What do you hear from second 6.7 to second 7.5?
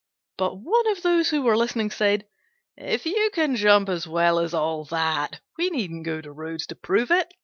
prove it.